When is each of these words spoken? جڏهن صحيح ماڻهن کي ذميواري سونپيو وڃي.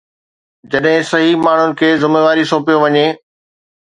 جڏهن 0.75 1.03
صحيح 1.09 1.37
ماڻهن 1.49 1.77
کي 1.83 1.91
ذميواري 2.05 2.47
سونپيو 2.53 2.81
وڃي. 2.87 3.05